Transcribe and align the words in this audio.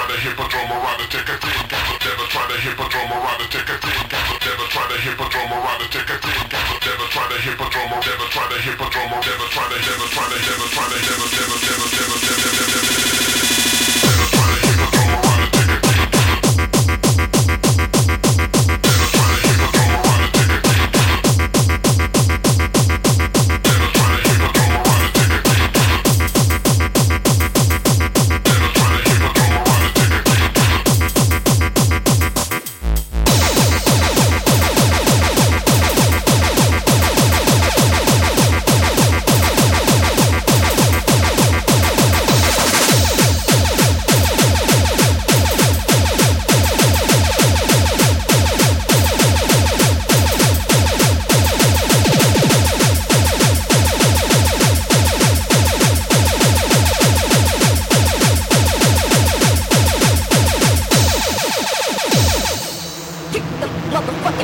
try 0.00 0.16
to 0.16 0.20
hippodrome 0.20 0.72
or 0.72 0.80
ride 0.80 1.00
a 1.00 1.06
tick 1.12 1.28
a 1.28 1.36
thing. 1.36 1.60
Never 2.00 2.24
try 2.32 2.48
to 2.48 2.56
hippodrome 2.56 3.12
or 3.12 3.20
ride 3.20 3.40
a 3.40 3.48
tick 3.52 3.68
a 3.68 3.76
thing. 3.76 4.00
Never 4.40 4.66
try 4.72 4.88
to 4.88 4.96
hippodrome 4.96 5.52
or 5.52 5.60
ride 5.60 5.82
a 5.82 5.88
tick 5.92 6.08
a 6.08 6.16
thing. 6.16 6.40
Never 6.88 7.06
try 7.12 7.28
to 7.28 7.36
hippodrome 7.36 7.90
never 8.00 8.26
try 8.32 8.48
to 8.48 8.58
hippodrome 8.64 9.10
never 9.10 9.46
try 9.52 9.68
to 9.68 9.76
never 9.76 10.08
try 10.08 10.24
to 10.24 10.38
never 10.40 10.68
try 10.72 10.88
to 10.88 10.98
never 11.04 11.20
never 11.20 11.28
never 11.28 11.36
never 11.36 11.49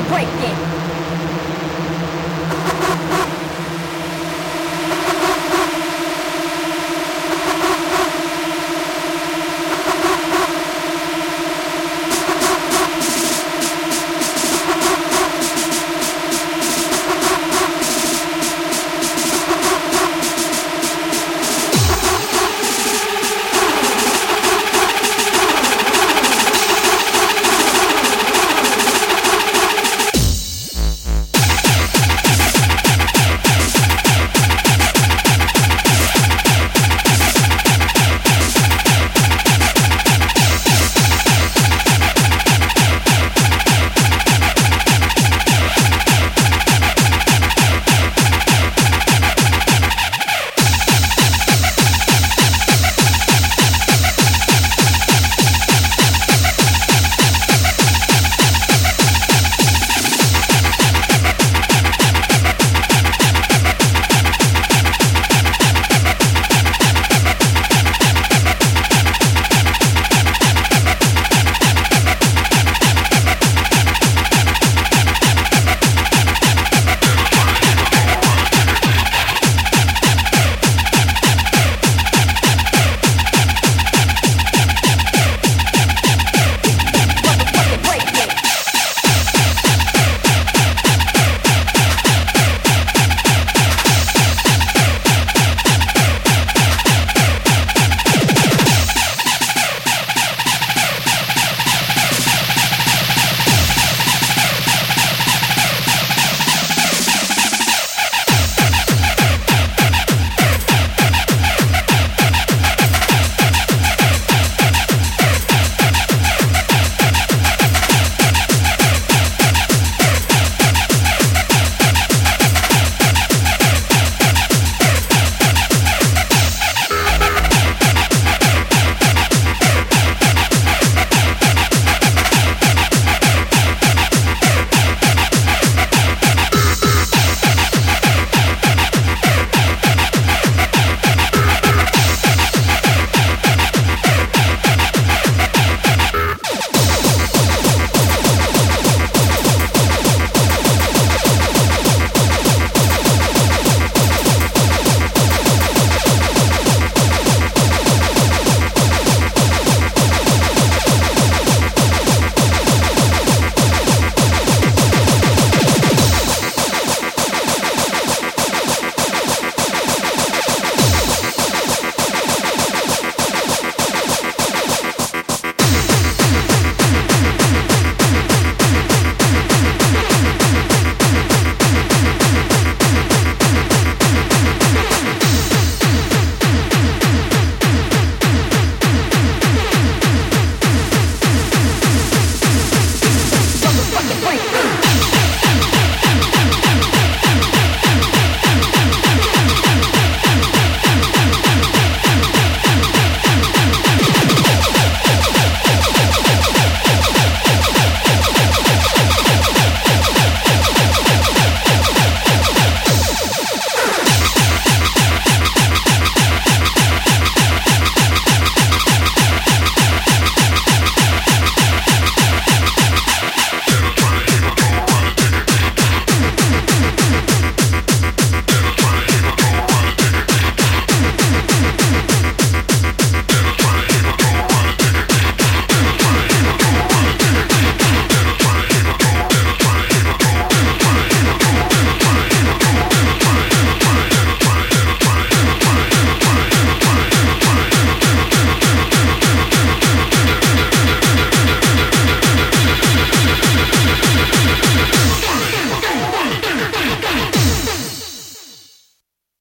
break. 0.07 0.36